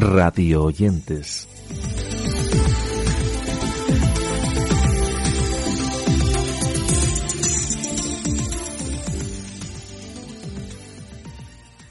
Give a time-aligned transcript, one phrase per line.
[0.00, 1.46] radio oyentes.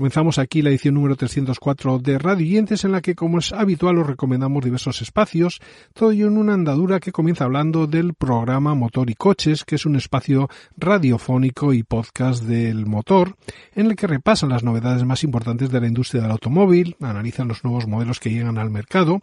[0.00, 3.98] Comenzamos aquí la edición número 304 de Radio Yentes en la que, como es habitual,
[3.98, 5.60] os recomendamos diversos espacios,
[5.92, 9.84] todo ello en una andadura que comienza hablando del programa Motor y Coches, que es
[9.84, 13.36] un espacio radiofónico y podcast del motor,
[13.74, 17.62] en el que repasan las novedades más importantes de la industria del automóvil, analizan los
[17.62, 19.20] nuevos modelos que llegan al mercado,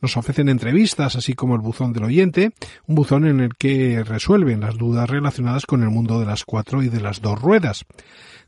[0.00, 2.52] nos ofrecen entrevistas, así como el buzón del oyente,
[2.86, 6.84] un buzón en el que resuelven las dudas relacionadas con el mundo de las cuatro
[6.84, 7.84] y de las dos ruedas.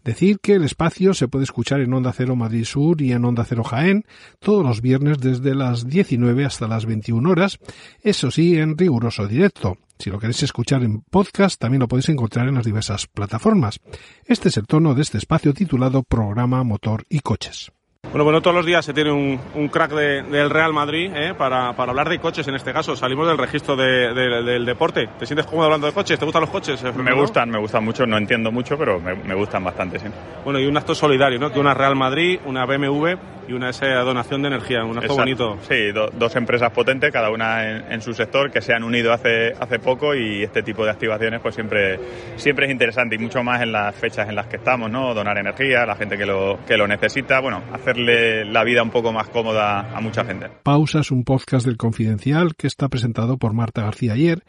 [0.04, 3.44] Decir que el espacio se puede escuchar en Onda Cero Madrid Sur y en Onda
[3.44, 4.04] Cero Jaén
[4.40, 7.58] todos los viernes desde las 19 hasta las 21 horas,
[8.02, 9.78] eso sí, en riguroso directo.
[9.98, 13.78] Si lo queréis escuchar en podcast, también lo podéis encontrar en las diversas plataformas.
[14.24, 17.70] Este es el tono de este espacio titulado Programa Motor y Coches.
[18.12, 21.32] Bueno, bueno, todos los días se tiene un, crack del Real Madrid ¿eh?
[21.32, 22.94] para, hablar de coches en este caso.
[22.94, 25.08] Salimos del registro del deporte.
[25.18, 26.18] ¿Te sientes cómodo hablando de coches?
[26.18, 26.84] ¿Te gustan los coches?
[26.84, 28.04] Eh, me gustan, me gustan mucho.
[28.04, 30.08] No entiendo mucho, pero me, gustan bastante, sí.
[30.44, 31.50] Bueno, y un acto solidario, ¿no?
[31.50, 33.14] Que una Real Madrid, una BMW
[33.48, 34.84] y una esa donación de energía.
[34.84, 35.58] Un acto bonito.
[35.68, 39.78] Sí, dos empresas potentes, cada una en, su sector, que se han unido hace, hace
[39.78, 41.98] poco y este tipo de activaciones pues siempre,
[42.36, 45.14] siempre es interesante y mucho más en las fechas en las que estamos, ¿no?
[45.14, 47.40] Donar energía a la gente que lo, que lo necesita.
[47.40, 50.48] Bueno, hacerle la vida un poco más cómoda a mucha gente.
[50.62, 54.42] Pausa es un podcast del Confidencial que está presentado por Marta García ayer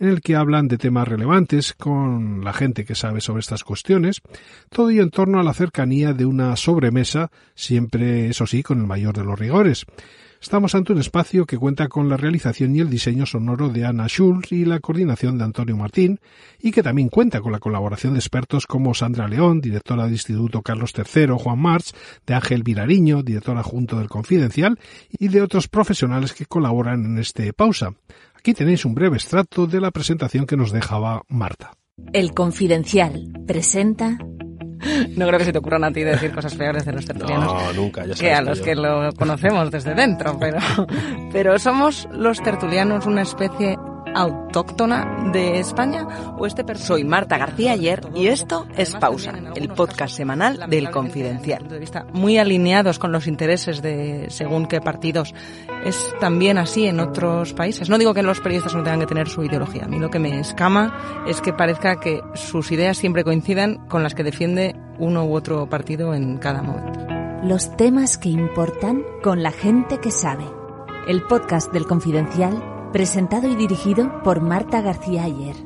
[0.00, 4.22] en el que hablan de temas relevantes con la gente que sabe sobre estas cuestiones,
[4.70, 8.86] todo ello en torno a la cercanía de una sobremesa, siempre, eso sí, con el
[8.86, 9.86] mayor de los rigores.
[10.40, 14.06] Estamos ante un espacio que cuenta con la realización y el diseño sonoro de Ana
[14.06, 16.20] Schulz y la coordinación de Antonio Martín,
[16.60, 20.62] y que también cuenta con la colaboración de expertos como Sandra León, directora del Instituto
[20.62, 21.92] Carlos III, Juan March,
[22.26, 24.78] de Ángel Virariño, directora junto del Confidencial,
[25.10, 27.94] y de otros profesionales que colaboran en este pausa.
[28.46, 31.72] Aquí tenéis un breve extracto de la presentación que nos dejaba Marta.
[32.12, 34.18] El Confidencial presenta
[35.16, 37.52] no creo que se te ocurran a ti decir cosas peores de los tertulianos.
[37.52, 40.60] No, nunca, ya Que a los que lo conocemos desde dentro, pero,
[41.32, 43.76] pero somos los tertulianos una especie
[44.16, 46.06] autóctona de España
[46.38, 51.68] o este Soy Marta García Ayer y esto es Pausa, el podcast semanal del Confidencial.
[52.14, 55.34] Muy alineados con los intereses de según qué partidos.
[55.84, 57.90] Es también así en otros países.
[57.90, 59.84] No digo que los periodistas no tengan que tener su ideología.
[59.84, 64.02] A mí lo que me escama es que parezca que sus ideas siempre coincidan con
[64.02, 67.06] las que defiende uno u otro partido en cada momento.
[67.42, 70.44] Los temas que importan con la gente que sabe.
[71.06, 75.56] El podcast del Confidencial presentado y dirigido por Marta García Ayer.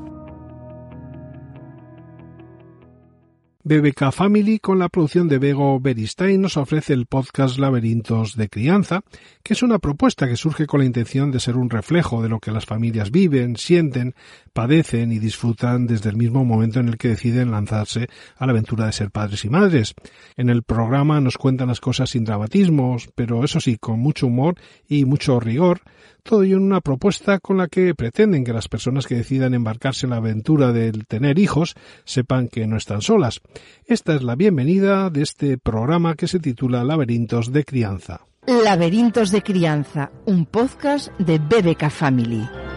[3.62, 9.02] BBK Family, con la producción de Bego Beristain, nos ofrece el podcast Laberintos de Crianza,
[9.42, 12.40] que es una propuesta que surge con la intención de ser un reflejo de lo
[12.40, 14.14] que las familias viven, sienten,
[14.54, 18.86] padecen y disfrutan desde el mismo momento en el que deciden lanzarse a la aventura
[18.86, 19.94] de ser padres y madres.
[20.36, 24.54] En el programa nos cuentan las cosas sin dramatismos, pero eso sí, con mucho humor
[24.88, 25.82] y mucho rigor,
[26.20, 30.06] todo ello en una propuesta con la que pretenden que las personas que decidan embarcarse
[30.06, 33.40] en la aventura del tener hijos sepan que no están solas.
[33.86, 38.26] Esta es la bienvenida de este programa que se titula Laberintos de Crianza.
[38.46, 42.69] Laberintos de Crianza, un podcast de BBK Family.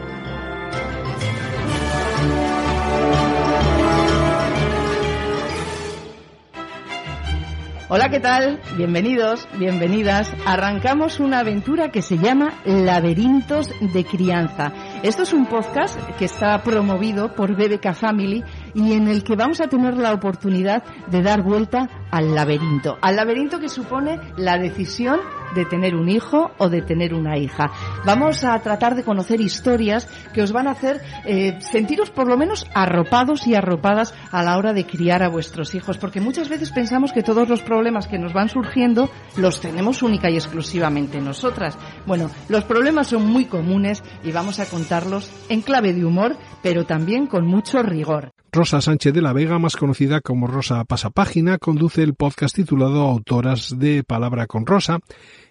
[7.96, 8.60] Hola, ¿qué tal?
[8.76, 10.28] Bienvenidos, bienvenidas.
[10.48, 14.74] Arrancamos una aventura que se llama Laberintos de Crianza.
[15.04, 18.44] Esto es un podcast que está promovido por BBK Family
[18.74, 23.00] y en el que vamos a tener la oportunidad de dar vuelta al laberinto.
[23.02, 25.20] Al laberinto que supone la decisión
[25.56, 27.72] de tener un hijo o de tener una hija.
[28.06, 32.38] Vamos a tratar de conocer historias que os van a hacer eh, sentiros por lo
[32.38, 36.72] menos arropados y arropadas a la hora de criar a vuestros hijos, porque muchas veces
[36.72, 41.80] pensamos que todos los problemas que nos van surgiendo los tenemos única y exclusivamente nosotras.
[42.06, 46.86] Bueno, los problemas son muy comunes y vamos a contarlos en clave de humor, pero
[46.86, 48.34] también con mucho rigor.
[48.56, 53.80] Rosa Sánchez de la Vega, más conocida como Rosa Pasapágina, conduce el podcast titulado Autoras
[53.80, 55.00] de Palabra con Rosa,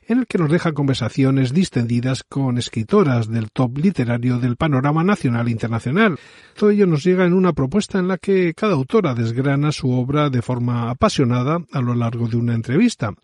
[0.07, 5.49] en el que nos deja conversaciones distendidas con escritoras del top literario del panorama nacional
[5.49, 6.19] e internacional.
[6.57, 10.29] Todo ello nos llega en una propuesta en la que cada autora desgrana su obra
[10.29, 13.15] de forma apasionada a lo largo de una entrevista.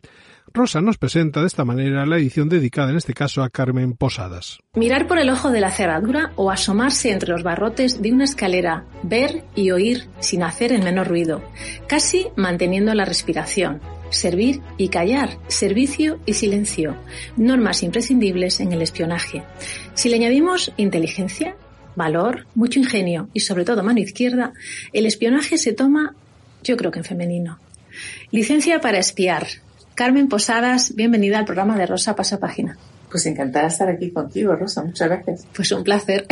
[0.52, 4.58] Rosa nos presenta de esta manera la edición dedicada en este caso a Carmen Posadas.
[4.74, 8.84] Mirar por el ojo de la cerradura o asomarse entre los barrotes de una escalera,
[9.02, 11.42] ver y oír sin hacer el menor ruido,
[11.86, 13.80] casi manteniendo la respiración
[14.10, 16.96] servir y callar, servicio y silencio,
[17.36, 19.42] normas imprescindibles en el espionaje.
[19.94, 21.56] Si le añadimos inteligencia,
[21.96, 24.52] valor, mucho ingenio y sobre todo mano izquierda,
[24.92, 26.14] el espionaje se toma,
[26.62, 27.58] yo creo que en femenino.
[28.30, 29.46] Licencia para espiar.
[29.98, 32.78] Carmen Posadas, bienvenida al programa de Rosa Pasapágina.
[33.10, 34.84] Pues encantada de estar aquí contigo, Rosa.
[34.84, 35.44] Muchas gracias.
[35.52, 36.24] Pues un placer.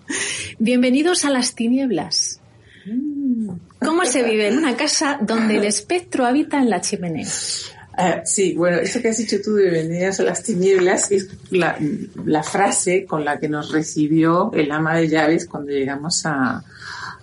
[0.60, 2.38] Bienvenidos a las tinieblas.
[2.86, 3.50] Mm.
[3.80, 7.26] ¿Cómo se vive en una casa donde el espectro habita en la chimenea?
[7.26, 11.76] Uh, sí, bueno, eso que has dicho tú de bienvenidas a las tinieblas es la,
[12.24, 16.62] la, frase con la que nos recibió el ama de llaves cuando llegamos a,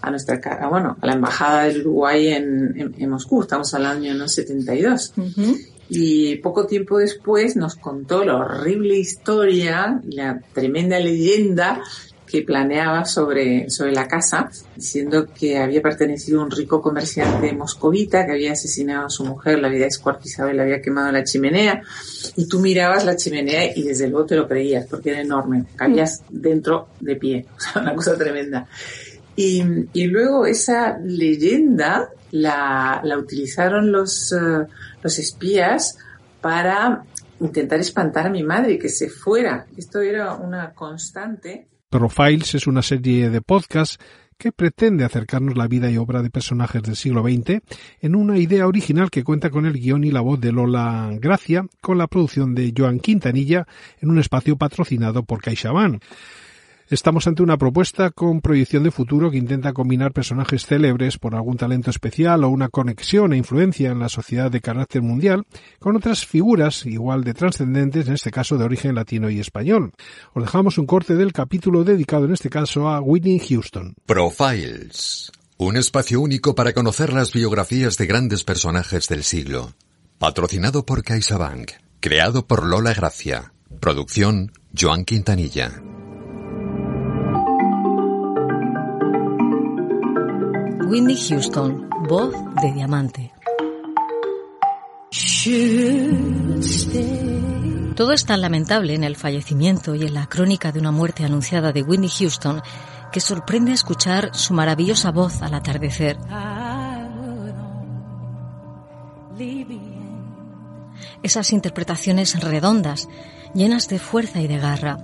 [0.01, 3.85] a nuestra casa, bueno, a la embajada del Uruguay en, en, en Moscú, estamos al
[3.85, 5.13] año 72.
[5.15, 5.74] Uh -huh.
[5.89, 11.81] Y poco tiempo después nos contó la horrible historia la tremenda leyenda
[12.25, 18.25] que planeaba sobre, sobre la casa, diciendo que había pertenecido a un rico comerciante moscovita
[18.25, 21.23] que había asesinado a su mujer, la había descuartizado y la había quemado en la
[21.23, 21.81] chimenea.
[22.35, 26.23] Y tú mirabas la chimenea y desde luego te lo creías porque era enorme, cabías
[26.29, 28.67] dentro de pie, o sea, una cosa tremenda.
[29.35, 34.65] Y, y luego esa leyenda la, la utilizaron los, uh,
[35.05, 35.99] los espías
[36.41, 37.03] para
[37.39, 39.67] intentar espantar a mi madre que se fuera.
[39.77, 41.67] Esto era una constante.
[41.91, 43.99] Profiles es una serie de podcasts
[44.35, 47.61] que pretende acercarnos la vida y obra de personajes del siglo XX
[48.01, 51.67] en una idea original que cuenta con el guion y la voz de Lola Gracia,
[51.81, 53.67] con la producción de Joan Quintanilla
[54.01, 56.01] en un espacio patrocinado por CaixaBank.
[56.87, 61.57] Estamos ante una propuesta con proyección de futuro que intenta combinar personajes célebres por algún
[61.57, 65.45] talento especial o una conexión e influencia en la sociedad de carácter mundial
[65.79, 69.93] con otras figuras igual de trascendentes, en este caso de origen latino y español.
[70.35, 73.95] Os dejamos un corte del capítulo dedicado en este caso a Whitney Houston.
[74.05, 75.31] Profiles.
[75.57, 79.73] Un espacio único para conocer las biografías de grandes personajes del siglo.
[80.19, 81.71] Patrocinado por CaixaBank.
[81.99, 83.53] Creado por Lola Gracia.
[83.79, 85.81] Producción Joan Quintanilla.
[90.87, 93.31] Whitney Houston, voz de diamante.
[97.95, 101.71] Todo es tan lamentable en el fallecimiento y en la crónica de una muerte anunciada
[101.71, 102.61] de Whitney Houston
[103.11, 106.19] que sorprende escuchar su maravillosa voz al atardecer.
[111.23, 113.09] Esas interpretaciones redondas,
[113.55, 114.97] llenas de fuerza y de garra.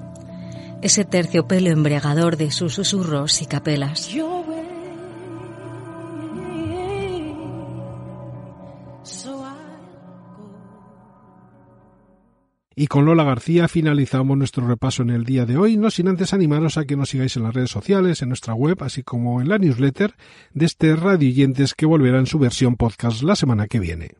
[0.83, 4.09] Ese terciopelo embriagador de sus susurros y capelas.
[12.75, 16.33] Y con Lola García finalizamos nuestro repaso en el día de hoy, no sin antes
[16.33, 19.49] animaros a que nos sigáis en las redes sociales, en nuestra web, así como en
[19.49, 20.15] la newsletter
[20.53, 24.11] de este Radio Oyentes que volverá en su versión podcast la semana que viene.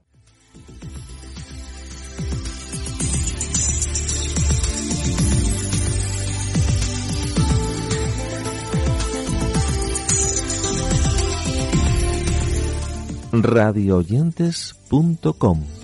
[13.34, 15.81] radioyentes.com